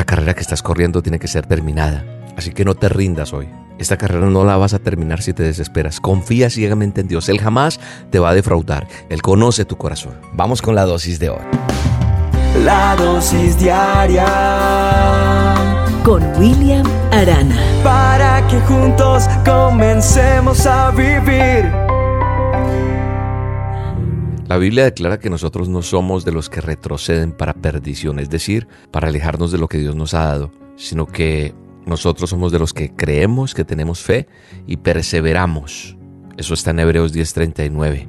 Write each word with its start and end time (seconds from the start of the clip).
esa 0.00 0.06
carrera 0.06 0.32
que 0.32 0.40
estás 0.40 0.62
corriendo 0.62 1.02
tiene 1.02 1.18
que 1.18 1.28
ser 1.28 1.44
terminada. 1.44 2.06
Así 2.34 2.52
que 2.52 2.64
no 2.64 2.74
te 2.74 2.88
rindas 2.88 3.34
hoy. 3.34 3.50
Esta 3.78 3.98
carrera 3.98 4.30
no 4.30 4.44
la 4.46 4.56
vas 4.56 4.72
a 4.72 4.78
terminar 4.78 5.20
si 5.20 5.34
te 5.34 5.42
desesperas. 5.42 6.00
Confía 6.00 6.48
ciegamente 6.48 7.02
en 7.02 7.08
Dios. 7.08 7.28
Él 7.28 7.38
jamás 7.38 7.78
te 8.08 8.18
va 8.18 8.30
a 8.30 8.34
defraudar. 8.34 8.88
Él 9.10 9.20
conoce 9.20 9.66
tu 9.66 9.76
corazón. 9.76 10.14
Vamos 10.32 10.62
con 10.62 10.74
la 10.74 10.86
dosis 10.86 11.18
de 11.18 11.28
hoy. 11.28 11.42
La 12.64 12.96
dosis 12.96 13.58
diaria 13.58 14.24
con 16.02 16.24
William 16.38 16.86
Arana. 17.12 17.60
Para 17.84 18.46
que 18.48 18.58
juntos 18.60 19.28
comencemos 19.44 20.64
a 20.64 20.92
vivir. 20.92 21.89
La 24.50 24.58
Biblia 24.58 24.82
declara 24.82 25.20
que 25.20 25.30
nosotros 25.30 25.68
no 25.68 25.80
somos 25.80 26.24
de 26.24 26.32
los 26.32 26.50
que 26.50 26.60
retroceden 26.60 27.30
para 27.30 27.54
perdición, 27.54 28.18
es 28.18 28.30
decir, 28.30 28.66
para 28.90 29.06
alejarnos 29.06 29.52
de 29.52 29.58
lo 29.58 29.68
que 29.68 29.78
Dios 29.78 29.94
nos 29.94 30.12
ha 30.12 30.24
dado, 30.24 30.50
sino 30.74 31.06
que 31.06 31.54
nosotros 31.86 32.30
somos 32.30 32.50
de 32.50 32.58
los 32.58 32.74
que 32.74 32.92
creemos, 32.92 33.54
que 33.54 33.64
tenemos 33.64 34.00
fe 34.00 34.26
y 34.66 34.78
perseveramos. 34.78 35.96
Eso 36.36 36.54
está 36.54 36.72
en 36.72 36.80
Hebreos 36.80 37.12
10:39. 37.12 38.08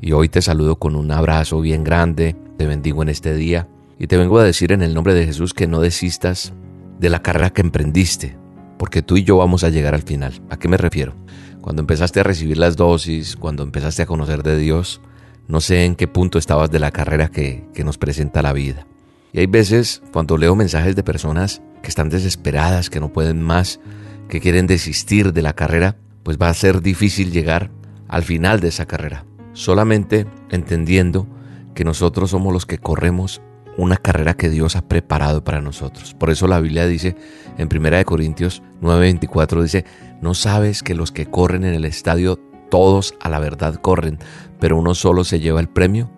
Y 0.00 0.12
hoy 0.12 0.30
te 0.30 0.40
saludo 0.40 0.76
con 0.76 0.96
un 0.96 1.10
abrazo 1.10 1.60
bien 1.60 1.84
grande, 1.84 2.34
te 2.56 2.66
bendigo 2.66 3.02
en 3.02 3.10
este 3.10 3.34
día 3.34 3.68
y 3.98 4.06
te 4.06 4.16
vengo 4.16 4.38
a 4.38 4.44
decir 4.44 4.72
en 4.72 4.80
el 4.80 4.94
nombre 4.94 5.12
de 5.12 5.26
Jesús 5.26 5.52
que 5.52 5.66
no 5.66 5.82
desistas 5.82 6.54
de 6.98 7.10
la 7.10 7.20
carrera 7.20 7.50
que 7.50 7.60
emprendiste, 7.60 8.38
porque 8.78 9.02
tú 9.02 9.18
y 9.18 9.24
yo 9.24 9.36
vamos 9.36 9.64
a 9.64 9.68
llegar 9.68 9.92
al 9.92 10.02
final. 10.02 10.40
¿A 10.48 10.56
qué 10.56 10.66
me 10.66 10.78
refiero? 10.78 11.14
Cuando 11.60 11.82
empezaste 11.82 12.20
a 12.20 12.22
recibir 12.22 12.56
las 12.56 12.74
dosis, 12.76 13.36
cuando 13.36 13.62
empezaste 13.62 14.00
a 14.00 14.06
conocer 14.06 14.42
de 14.42 14.56
Dios, 14.56 15.02
no 15.46 15.60
sé 15.60 15.84
en 15.84 15.94
qué 15.94 16.08
punto 16.08 16.38
estabas 16.38 16.70
de 16.70 16.78
la 16.78 16.90
carrera 16.90 17.28
que, 17.28 17.64
nos 17.84 17.98
presenta 17.98 18.42
la 18.42 18.52
vida. 18.52 18.86
Y 19.32 19.40
hay 19.40 19.46
veces 19.46 20.02
cuando 20.12 20.38
leo 20.38 20.54
mensajes 20.54 20.96
de 20.96 21.02
personas 21.02 21.60
que 21.82 21.88
están 21.88 22.08
desesperadas, 22.08 22.88
que 22.88 23.00
no 23.00 23.12
pueden 23.12 23.42
más, 23.42 23.80
que 24.28 24.40
quieren 24.40 24.66
desistir 24.66 25.32
de 25.32 25.42
la 25.42 25.54
carrera, 25.54 25.96
pues 26.22 26.38
va 26.38 26.48
a 26.48 26.54
ser 26.54 26.80
difícil 26.80 27.30
llegar 27.30 27.70
al 28.08 28.22
final 28.22 28.60
de 28.60 28.68
esa 28.68 28.86
carrera. 28.86 29.26
Solamente 29.52 30.26
entendiendo 30.50 31.26
que 31.74 31.84
nosotros 31.84 32.30
somos 32.30 32.52
los 32.52 32.64
que 32.64 32.78
corremos 32.78 33.42
una 33.76 33.96
carrera 33.96 34.34
que 34.34 34.48
Dios 34.48 34.76
ha 34.76 34.86
preparado 34.86 35.42
para 35.42 35.60
nosotros. 35.60 36.14
Por 36.14 36.30
eso 36.30 36.46
la 36.46 36.60
Biblia 36.60 36.86
dice 36.86 37.16
en 37.58 37.68
1 37.68 38.04
Corintios 38.04 38.62
9:24 38.80 39.62
dice, 39.62 39.84
"No 40.22 40.34
sabes 40.34 40.82
que 40.82 40.94
los 40.94 41.10
que 41.10 41.26
corren 41.26 41.64
en 41.64 41.74
el 41.74 41.84
estadio 41.84 42.38
todos 42.74 43.14
a 43.20 43.28
la 43.28 43.38
verdad 43.38 43.76
corren, 43.76 44.18
pero 44.58 44.76
uno 44.76 44.96
solo 44.96 45.22
se 45.22 45.38
lleva 45.38 45.60
el 45.60 45.68
premio, 45.68 46.10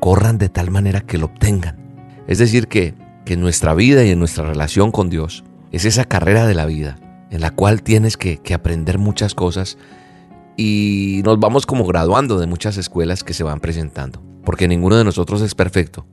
corran 0.00 0.36
de 0.36 0.48
tal 0.48 0.72
manera 0.72 1.02
que 1.02 1.16
lo 1.16 1.26
obtengan. 1.26 1.76
Es 2.26 2.38
decir, 2.38 2.66
que, 2.66 2.96
que 3.24 3.34
en 3.34 3.40
nuestra 3.40 3.72
vida 3.72 4.04
y 4.04 4.10
en 4.10 4.18
nuestra 4.18 4.44
relación 4.44 4.90
con 4.90 5.10
Dios 5.10 5.44
es 5.70 5.84
esa 5.84 6.04
carrera 6.04 6.44
de 6.44 6.54
la 6.54 6.66
vida 6.66 6.98
en 7.30 7.40
la 7.40 7.52
cual 7.52 7.84
tienes 7.84 8.16
que, 8.16 8.38
que 8.38 8.52
aprender 8.52 8.98
muchas 8.98 9.36
cosas 9.36 9.78
y 10.56 11.20
nos 11.24 11.38
vamos 11.38 11.66
como 11.66 11.86
graduando 11.86 12.40
de 12.40 12.48
muchas 12.48 12.78
escuelas 12.78 13.22
que 13.22 13.32
se 13.32 13.44
van 13.44 13.60
presentando, 13.60 14.20
porque 14.44 14.66
ninguno 14.66 14.96
de 14.96 15.04
nosotros 15.04 15.40
es 15.40 15.54
perfecto. 15.54 16.04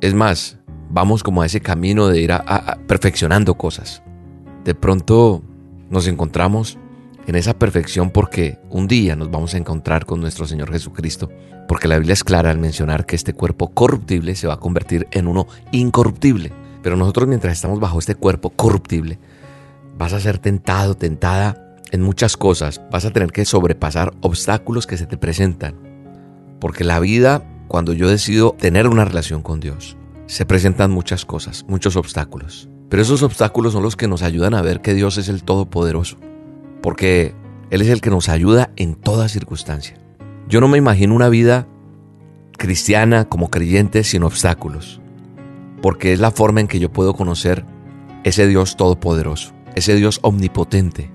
Es 0.00 0.14
más, 0.14 0.56
vamos 0.88 1.22
como 1.22 1.42
a 1.42 1.46
ese 1.46 1.60
camino 1.60 2.08
de 2.08 2.22
ir 2.22 2.32
a 2.32 2.78
perfeccionando 2.86 3.56
cosas. 3.58 4.02
De 4.64 4.74
pronto 4.74 5.42
nos 5.90 6.06
encontramos 6.06 6.78
en 7.28 7.36
esa 7.36 7.58
perfección 7.58 8.10
porque 8.10 8.58
un 8.70 8.88
día 8.88 9.14
nos 9.14 9.30
vamos 9.30 9.52
a 9.52 9.58
encontrar 9.58 10.06
con 10.06 10.18
nuestro 10.18 10.46
Señor 10.46 10.72
Jesucristo, 10.72 11.28
porque 11.68 11.86
la 11.86 11.98
Biblia 11.98 12.14
es 12.14 12.24
clara 12.24 12.50
al 12.50 12.56
mencionar 12.56 13.04
que 13.04 13.16
este 13.16 13.34
cuerpo 13.34 13.68
corruptible 13.68 14.34
se 14.34 14.46
va 14.46 14.54
a 14.54 14.60
convertir 14.60 15.06
en 15.10 15.26
uno 15.28 15.46
incorruptible. 15.70 16.52
Pero 16.82 16.96
nosotros 16.96 17.28
mientras 17.28 17.52
estamos 17.52 17.80
bajo 17.80 17.98
este 17.98 18.14
cuerpo 18.14 18.48
corruptible, 18.48 19.18
vas 19.98 20.14
a 20.14 20.20
ser 20.20 20.38
tentado, 20.38 20.94
tentada 20.94 21.76
en 21.92 22.00
muchas 22.00 22.38
cosas, 22.38 22.80
vas 22.90 23.04
a 23.04 23.10
tener 23.10 23.30
que 23.30 23.44
sobrepasar 23.44 24.14
obstáculos 24.22 24.86
que 24.86 24.96
se 24.96 25.04
te 25.04 25.18
presentan. 25.18 25.74
Porque 26.58 26.82
la 26.82 26.98
vida, 26.98 27.44
cuando 27.68 27.92
yo 27.92 28.08
decido 28.08 28.56
tener 28.58 28.88
una 28.88 29.04
relación 29.04 29.42
con 29.42 29.60
Dios, 29.60 29.98
se 30.24 30.46
presentan 30.46 30.90
muchas 30.90 31.26
cosas, 31.26 31.66
muchos 31.68 31.94
obstáculos. 31.96 32.70
Pero 32.88 33.02
esos 33.02 33.22
obstáculos 33.22 33.74
son 33.74 33.82
los 33.82 33.96
que 33.96 34.08
nos 34.08 34.22
ayudan 34.22 34.54
a 34.54 34.62
ver 34.62 34.80
que 34.80 34.94
Dios 34.94 35.18
es 35.18 35.28
el 35.28 35.42
Todopoderoso 35.42 36.16
porque 36.82 37.34
Él 37.70 37.82
es 37.82 37.88
el 37.88 38.00
que 38.00 38.10
nos 38.10 38.28
ayuda 38.28 38.70
en 38.76 38.94
toda 38.94 39.28
circunstancia. 39.28 39.96
Yo 40.48 40.60
no 40.60 40.68
me 40.68 40.78
imagino 40.78 41.14
una 41.14 41.28
vida 41.28 41.66
cristiana 42.56 43.26
como 43.26 43.50
creyente 43.50 44.04
sin 44.04 44.22
obstáculos, 44.22 45.00
porque 45.80 46.12
es 46.12 46.20
la 46.20 46.30
forma 46.30 46.60
en 46.60 46.68
que 46.68 46.80
yo 46.80 46.92
puedo 46.92 47.14
conocer 47.14 47.64
ese 48.24 48.46
Dios 48.46 48.76
todopoderoso, 48.76 49.52
ese 49.74 49.94
Dios 49.94 50.18
omnipotente, 50.22 51.10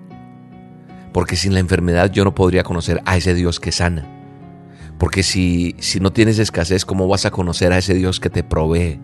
porque 1.12 1.35
sin 1.35 1.53
la 1.53 1.59
enfermedad 1.59 2.12
yo 2.12 2.23
no 2.23 2.34
podría 2.34 2.63
conocer 2.63 3.02
a 3.06 3.18
ese 3.18 3.34
Dios 3.34 3.59
que 3.59 3.72
sana, 3.72 4.07
porque 4.97 5.22
si, 5.22 5.75
si 5.79 6.00
no 6.00 6.13
tienes 6.13 6.40
escasez, 6.40 6.85
¿cómo 6.85 7.07
vas 7.07 7.25
a 7.25 7.31
conocer 7.31 7.73
a 7.73 7.78
ese 7.78 7.94
Dios 7.94 8.19
que 8.19 8.29
te 8.29 8.44
provee? 8.44 9.00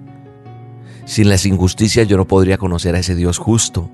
Sin 1.05 1.27
las 1.27 1.45
injusticias 1.45 2.07
yo 2.07 2.17
no 2.17 2.25
podría 2.25 2.57
conocer 2.57 2.95
a 2.95 2.99
ese 2.99 3.15
Dios 3.15 3.37
justo. 3.37 3.89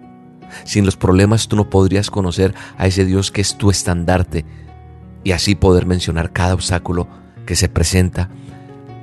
Sin 0.63 0.85
los 0.85 0.97
problemas 0.97 1.47
tú 1.47 1.55
no 1.55 1.69
podrías 1.69 2.09
conocer 2.09 2.53
a 2.77 2.87
ese 2.87 3.05
Dios 3.05 3.31
que 3.31 3.41
es 3.41 3.57
tu 3.57 3.69
estandarte 3.69 4.45
y 5.23 5.31
así 5.31 5.55
poder 5.55 5.85
mencionar 5.85 6.31
cada 6.31 6.53
obstáculo 6.53 7.07
que 7.45 7.55
se 7.55 7.69
presenta. 7.69 8.29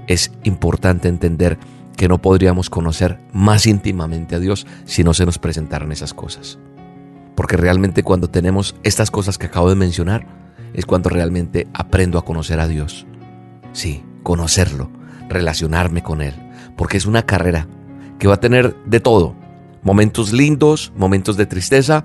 Es 0.07 0.33
importante 0.45 1.09
entender 1.09 1.59
que 1.97 2.09
no 2.09 2.21
podríamos 2.21 2.71
conocer 2.71 3.21
más 3.33 3.67
íntimamente 3.67 4.35
a 4.35 4.39
Dios 4.39 4.67
si 4.85 5.05
no 5.05 5.15
se 5.15 5.27
nos 5.27 5.39
presentaran 5.39 5.93
esas 5.93 6.15
cosas. 6.15 6.59
Porque 7.35 7.57
realmente 7.57 8.03
cuando 8.03 8.29
tenemos 8.29 8.75
estas 8.83 9.11
cosas 9.11 9.39
que 9.39 9.47
acabo 9.47 9.69
de 9.69 9.77
mencionar, 9.77 10.27
es 10.75 10.87
cuando 10.87 11.09
realmente 11.09 11.69
aprendo 11.75 12.19
a 12.19 12.25
conocer 12.25 12.61
a 12.61 12.69
Dios. 12.69 13.07
Sí, 13.73 14.05
conocerlo, 14.23 14.91
relacionarme 15.29 16.03
con 16.03 16.21
Él, 16.23 16.35
porque 16.77 16.97
es 16.97 17.07
una 17.07 17.23
carrera 17.23 17.67
que 18.19 18.29
va 18.29 18.35
a 18.35 18.41
tener 18.41 18.77
de 18.85 19.01
todo, 19.01 19.35
Momentos 19.83 20.33
lindos, 20.33 20.93
momentos 20.97 21.37
de 21.37 21.47
tristeza, 21.47 22.05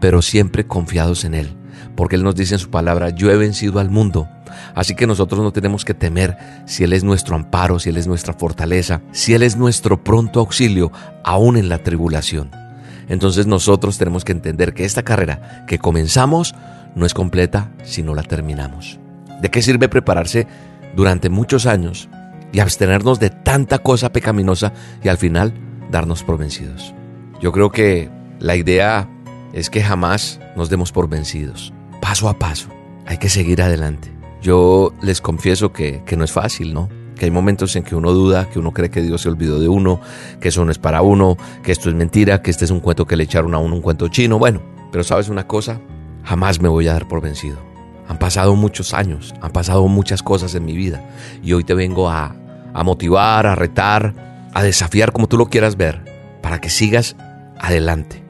pero 0.00 0.22
siempre 0.22 0.66
confiados 0.66 1.24
en 1.24 1.34
Él. 1.34 1.56
Porque 1.94 2.16
Él 2.16 2.24
nos 2.24 2.34
dice 2.34 2.54
en 2.54 2.60
su 2.60 2.70
palabra, 2.70 3.10
yo 3.10 3.30
he 3.30 3.36
vencido 3.36 3.80
al 3.80 3.90
mundo. 3.90 4.28
Así 4.74 4.94
que 4.94 5.06
nosotros 5.06 5.40
no 5.42 5.52
tenemos 5.52 5.84
que 5.84 5.94
temer 5.94 6.36
si 6.66 6.84
Él 6.84 6.92
es 6.92 7.04
nuestro 7.04 7.36
amparo, 7.36 7.78
si 7.78 7.90
Él 7.90 7.96
es 7.96 8.06
nuestra 8.06 8.32
fortaleza, 8.32 9.02
si 9.12 9.34
Él 9.34 9.42
es 9.42 9.56
nuestro 9.56 10.02
pronto 10.02 10.40
auxilio, 10.40 10.90
aún 11.24 11.56
en 11.56 11.68
la 11.68 11.78
tribulación. 11.78 12.50
Entonces 13.08 13.46
nosotros 13.46 13.98
tenemos 13.98 14.24
que 14.24 14.32
entender 14.32 14.74
que 14.74 14.84
esta 14.84 15.02
carrera 15.02 15.64
que 15.66 15.78
comenzamos 15.78 16.54
no 16.94 17.06
es 17.06 17.14
completa 17.14 17.70
si 17.82 18.02
no 18.02 18.14
la 18.14 18.22
terminamos. 18.22 18.98
¿De 19.40 19.50
qué 19.50 19.62
sirve 19.62 19.88
prepararse 19.88 20.46
durante 20.96 21.28
muchos 21.28 21.66
años 21.66 22.08
y 22.52 22.60
abstenernos 22.60 23.20
de 23.20 23.30
tanta 23.30 23.78
cosa 23.78 24.12
pecaminosa 24.12 24.72
y 25.02 25.08
al 25.08 25.18
final 25.18 25.54
darnos 25.90 26.22
por 26.22 26.38
vencidos? 26.38 26.94
Yo 27.40 27.52
creo 27.52 27.70
que 27.70 28.10
la 28.40 28.56
idea 28.56 29.08
es 29.52 29.70
que 29.70 29.82
jamás 29.82 30.40
nos 30.56 30.70
demos 30.70 30.92
por 30.92 31.08
vencidos. 31.08 31.72
Paso 32.00 32.28
a 32.28 32.38
paso, 32.38 32.68
hay 33.06 33.18
que 33.18 33.28
seguir 33.28 33.62
adelante. 33.62 34.12
Yo 34.42 34.92
les 35.02 35.20
confieso 35.20 35.72
que, 35.72 36.02
no 36.16 36.24
es 36.24 36.32
fácil, 36.32 36.74
¿no? 36.74 36.88
Que 37.16 37.26
hay 37.26 37.30
momentos 37.30 37.74
en 37.76 37.82
que 37.82 37.96
uno 37.96 38.12
duda, 38.12 38.48
que 38.48 38.58
uno 38.58 38.72
cree 38.72 38.90
que 38.90 39.02
Dios 39.02 39.22
se 39.22 39.28
olvidó 39.28 39.60
de 39.60 39.68
uno, 39.68 40.00
que 40.40 40.48
eso 40.48 40.64
no 40.64 40.70
es 40.70 40.78
para 40.78 41.02
uno, 41.02 41.36
que 41.62 41.72
esto 41.72 41.88
es 41.88 41.94
mentira, 41.94 42.42
que 42.42 42.50
este 42.50 42.64
es 42.64 42.70
un 42.70 42.80
cuento 42.80 43.06
que 43.06 43.16
le 43.16 43.24
echaron 43.24 43.54
a 43.54 43.58
uno, 43.58 43.74
un 43.74 43.82
cuento 43.82 44.08
chino. 44.08 44.38
Bueno, 44.38 44.62
pero 44.92 45.04
sabes 45.04 45.28
una 45.28 45.46
cosa, 45.46 45.80
jamás 46.24 46.60
me 46.60 46.68
voy 46.68 46.86
a 46.88 46.92
dar 46.92 47.08
por 47.08 47.20
vencido. 47.20 47.58
Han 48.08 48.18
pasado 48.18 48.54
muchos 48.54 48.94
años, 48.94 49.34
han 49.42 49.52
pasado 49.52 49.86
muchas 49.88 50.22
cosas 50.22 50.54
en 50.54 50.64
mi 50.64 50.74
vida 50.76 51.08
y 51.42 51.52
hoy 51.52 51.64
te 51.64 51.74
vengo 51.74 52.08
a, 52.08 52.34
a 52.72 52.82
motivar, 52.84 53.46
a 53.46 53.54
retar, 53.54 54.48
a 54.54 54.62
desafiar 54.62 55.12
como 55.12 55.28
tú 55.28 55.36
lo 55.36 55.46
quieras 55.46 55.76
ver, 55.76 56.04
para 56.40 56.60
que 56.60 56.70
sigas 56.70 57.16
adelante, 57.60 58.22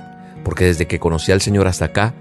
porque 0.45 0.65
desde 0.65 0.87
que 0.87 0.99
conocí 0.99 1.33
al 1.33 1.41
Señor 1.41 1.67
hasta 1.67 1.87
acá, 1.87 2.15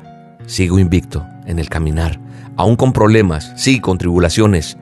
sigo 0.46 0.80
invicto 0.80 1.26
en 1.46 1.60
el 1.60 1.70
caminar, 1.70 2.20
aún 2.56 2.76
con 2.76 2.94
problemas, 2.94 3.54
sí, 3.56 3.80
con 3.80 3.98
tribulaciones, 3.98 4.78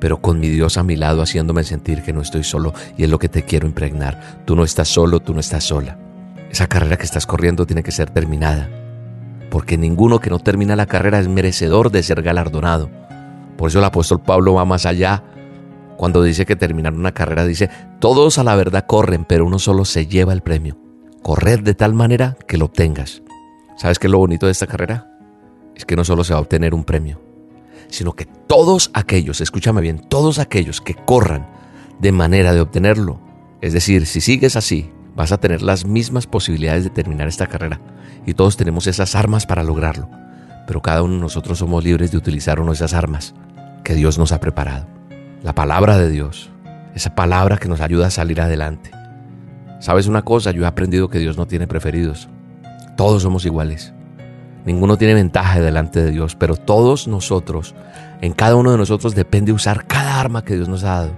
pero 0.00 0.20
con 0.20 0.40
mi 0.40 0.48
Dios 0.48 0.78
a 0.78 0.82
mi 0.82 0.96
lado 0.96 1.22
haciéndome 1.22 1.62
sentir 1.62 2.02
que 2.02 2.12
no 2.12 2.22
estoy 2.22 2.42
solo 2.42 2.72
y 2.96 3.04
es 3.04 3.10
lo 3.10 3.18
que 3.18 3.28
te 3.28 3.42
quiero 3.42 3.66
impregnar. 3.66 4.42
Tú 4.46 4.56
no 4.56 4.64
estás 4.64 4.88
solo, 4.88 5.20
tú 5.20 5.34
no 5.34 5.40
estás 5.40 5.64
sola. 5.64 5.98
Esa 6.50 6.66
carrera 6.66 6.96
que 6.96 7.04
estás 7.04 7.26
corriendo 7.26 7.66
tiene 7.66 7.82
que 7.82 7.92
ser 7.92 8.10
terminada, 8.10 8.68
porque 9.50 9.76
ninguno 9.76 10.18
que 10.18 10.30
no 10.30 10.38
termina 10.38 10.74
la 10.74 10.86
carrera 10.86 11.20
es 11.20 11.28
merecedor 11.28 11.90
de 11.90 12.02
ser 12.02 12.22
galardonado. 12.22 12.90
Por 13.56 13.68
eso 13.68 13.78
el 13.78 13.84
apóstol 13.84 14.20
Pablo 14.20 14.54
va 14.54 14.64
más 14.64 14.86
allá. 14.86 15.22
Cuando 15.98 16.22
dice 16.22 16.46
que 16.46 16.56
terminar 16.56 16.94
una 16.94 17.12
carrera, 17.12 17.44
dice, 17.44 17.68
todos 17.98 18.38
a 18.38 18.44
la 18.44 18.56
verdad 18.56 18.86
corren, 18.86 19.26
pero 19.26 19.44
uno 19.44 19.58
solo 19.58 19.84
se 19.84 20.06
lleva 20.06 20.32
el 20.32 20.40
premio 20.40 20.89
correr 21.22 21.62
de 21.62 21.74
tal 21.74 21.94
manera 21.94 22.36
que 22.46 22.56
lo 22.56 22.66
obtengas. 22.66 23.22
¿Sabes 23.76 23.98
qué 23.98 24.06
es 24.06 24.10
lo 24.10 24.18
bonito 24.18 24.46
de 24.46 24.52
esta 24.52 24.66
carrera? 24.66 25.18
Es 25.74 25.84
que 25.84 25.96
no 25.96 26.04
solo 26.04 26.24
se 26.24 26.32
va 26.32 26.38
a 26.38 26.42
obtener 26.42 26.74
un 26.74 26.84
premio, 26.84 27.20
sino 27.88 28.12
que 28.12 28.26
todos 28.26 28.90
aquellos, 28.94 29.40
escúchame 29.40 29.80
bien, 29.80 29.98
todos 29.98 30.38
aquellos 30.38 30.80
que 30.80 30.94
corran 30.94 31.46
de 31.98 32.12
manera 32.12 32.52
de 32.52 32.60
obtenerlo, 32.60 33.20
es 33.60 33.72
decir, 33.72 34.06
si 34.06 34.20
sigues 34.20 34.56
así, 34.56 34.90
vas 35.14 35.32
a 35.32 35.38
tener 35.38 35.62
las 35.62 35.84
mismas 35.84 36.26
posibilidades 36.26 36.84
de 36.84 36.90
terminar 36.90 37.28
esta 37.28 37.46
carrera 37.46 37.80
y 38.26 38.34
todos 38.34 38.56
tenemos 38.56 38.86
esas 38.86 39.14
armas 39.14 39.46
para 39.46 39.64
lograrlo, 39.64 40.08
pero 40.66 40.82
cada 40.82 41.02
uno 41.02 41.14
de 41.14 41.20
nosotros 41.20 41.58
somos 41.58 41.84
libres 41.84 42.10
de 42.10 42.18
utilizar 42.18 42.60
una 42.60 42.70
de 42.70 42.76
esas 42.76 42.94
armas 42.94 43.34
que 43.84 43.94
Dios 43.94 44.18
nos 44.18 44.32
ha 44.32 44.40
preparado. 44.40 44.86
La 45.42 45.54
palabra 45.54 45.96
de 45.96 46.10
Dios, 46.10 46.50
esa 46.94 47.14
palabra 47.14 47.56
que 47.56 47.68
nos 47.68 47.80
ayuda 47.80 48.08
a 48.08 48.10
salir 48.10 48.40
adelante. 48.40 48.90
¿Sabes 49.80 50.06
una 50.06 50.22
cosa? 50.22 50.52
Yo 50.52 50.62
he 50.62 50.66
aprendido 50.66 51.08
que 51.08 51.18
Dios 51.18 51.36
no 51.36 51.46
tiene 51.46 51.66
preferidos. 51.66 52.28
Todos 52.96 53.22
somos 53.22 53.46
iguales. 53.46 53.94
Ninguno 54.66 54.98
tiene 54.98 55.14
ventaja 55.14 55.58
delante 55.60 56.02
de 56.02 56.10
Dios, 56.10 56.36
pero 56.36 56.56
todos 56.56 57.08
nosotros, 57.08 57.74
en 58.20 58.32
cada 58.34 58.56
uno 58.56 58.72
de 58.72 58.78
nosotros 58.78 59.14
depende 59.14 59.52
usar 59.52 59.86
cada 59.86 60.20
arma 60.20 60.44
que 60.44 60.54
Dios 60.54 60.68
nos 60.68 60.84
ha 60.84 60.96
dado. 60.96 61.12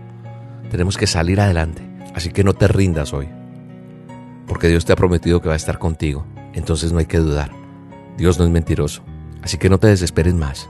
Tenemos 0.70 0.96
que 0.96 1.08
salir 1.08 1.40
adelante. 1.40 1.82
Así 2.14 2.30
que 2.30 2.44
no 2.44 2.54
te 2.54 2.68
rindas 2.68 3.12
hoy, 3.12 3.28
porque 4.46 4.68
Dios 4.68 4.84
te 4.84 4.92
ha 4.92 4.96
prometido 4.96 5.40
que 5.40 5.48
va 5.48 5.54
a 5.54 5.56
estar 5.56 5.78
contigo. 5.78 6.24
Entonces 6.52 6.92
no 6.92 6.98
hay 6.98 7.06
que 7.06 7.18
dudar. 7.18 7.50
Dios 8.16 8.38
no 8.38 8.44
es 8.44 8.50
mentiroso. 8.50 9.02
Así 9.42 9.58
que 9.58 9.70
no 9.70 9.78
te 9.78 9.88
desesperes 9.88 10.34
más. 10.34 10.68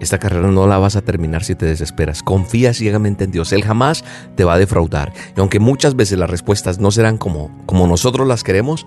Esta 0.00 0.18
carrera 0.18 0.48
no 0.48 0.66
la 0.66 0.78
vas 0.78 0.96
a 0.96 1.02
terminar 1.02 1.42
si 1.42 1.54
te 1.54 1.66
desesperas. 1.66 2.22
Confía 2.22 2.72
ciegamente 2.72 3.24
en 3.24 3.32
Dios. 3.32 3.52
Él 3.52 3.64
jamás 3.64 4.04
te 4.36 4.44
va 4.44 4.54
a 4.54 4.58
defraudar. 4.58 5.12
Y 5.36 5.40
aunque 5.40 5.58
muchas 5.58 5.96
veces 5.96 6.18
las 6.18 6.30
respuestas 6.30 6.78
no 6.78 6.90
serán 6.90 7.18
como, 7.18 7.50
como 7.66 7.86
nosotros 7.86 8.26
las 8.26 8.44
queremos, 8.44 8.86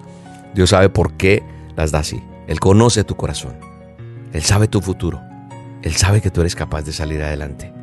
Dios 0.53 0.69
sabe 0.69 0.89
por 0.89 1.13
qué 1.13 1.43
las 1.75 1.91
da 1.91 1.99
así. 1.99 2.23
Él 2.47 2.59
conoce 2.59 3.03
tu 3.03 3.15
corazón. 3.15 3.55
Él 4.31 4.41
sabe 4.43 4.67
tu 4.67 4.81
futuro. 4.81 5.21
Él 5.81 5.93
sabe 5.93 6.21
que 6.21 6.31
tú 6.31 6.41
eres 6.41 6.55
capaz 6.55 6.83
de 6.83 6.93
salir 6.93 7.21
adelante. 7.21 7.73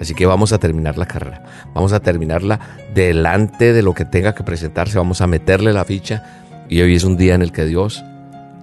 Así 0.00 0.14
que 0.14 0.26
vamos 0.26 0.52
a 0.52 0.58
terminar 0.58 0.96
la 0.96 1.06
carrera. 1.06 1.44
Vamos 1.74 1.92
a 1.92 2.00
terminarla 2.00 2.58
delante 2.94 3.72
de 3.72 3.82
lo 3.82 3.94
que 3.94 4.04
tenga 4.04 4.34
que 4.34 4.42
presentarse. 4.42 4.98
Vamos 4.98 5.20
a 5.20 5.26
meterle 5.26 5.72
la 5.72 5.84
ficha. 5.84 6.24
Y 6.68 6.80
hoy 6.80 6.94
es 6.94 7.04
un 7.04 7.16
día 7.16 7.34
en 7.34 7.42
el 7.42 7.52
que 7.52 7.66
Dios 7.66 8.02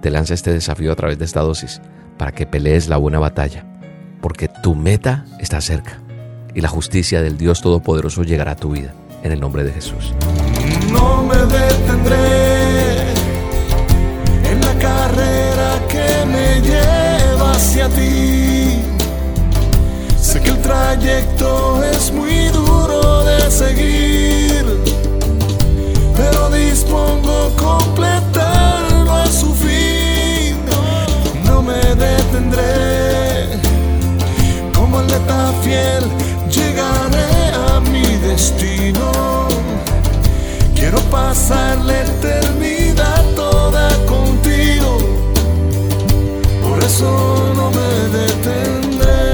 te 0.00 0.10
lanza 0.10 0.34
este 0.34 0.52
desafío 0.52 0.90
a 0.92 0.96
través 0.96 1.18
de 1.18 1.24
esta 1.24 1.40
dosis 1.40 1.80
para 2.18 2.32
que 2.32 2.46
pelees 2.46 2.88
la 2.88 2.96
buena 2.96 3.18
batalla. 3.18 3.64
Porque 4.20 4.48
tu 4.48 4.74
meta 4.74 5.24
está 5.38 5.60
cerca. 5.60 5.98
Y 6.54 6.60
la 6.60 6.68
justicia 6.68 7.22
del 7.22 7.38
Dios 7.38 7.60
Todopoderoso 7.60 8.22
llegará 8.22 8.52
a 8.52 8.56
tu 8.56 8.72
vida. 8.72 8.92
En 9.22 9.32
el 9.32 9.40
nombre 9.40 9.64
de 9.64 9.72
Jesús. 9.72 10.14
No 10.90 11.22
me 11.22 11.36
detendré 11.36 13.12
en 14.50 14.60
la 14.60 14.74
carrera 14.78 15.86
que 15.88 16.26
me 16.26 16.60
lleva 16.60 17.52
hacia 17.52 17.88
ti. 17.88 18.82
Sé 20.18 20.40
que 20.40 20.50
el 20.50 20.58
trayecto 20.62 21.69
pasar 41.30 41.78
la 41.78 42.00
eternidad 42.02 43.24
toda 43.36 43.88
contigo, 44.06 44.98
por 46.60 46.78
eso 46.82 47.52
no 47.54 47.70
me 47.70 47.90
detendré. 48.18 49.30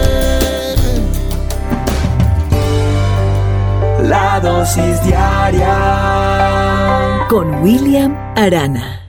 La 4.02 4.40
dosis 4.40 5.02
diaria 5.04 5.75
Con 7.31 7.62
William 7.62 8.14
Arana. 8.37 9.06